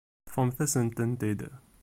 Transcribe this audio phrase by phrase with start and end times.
[0.25, 1.41] Ṭṭfemt-asent-tent-id.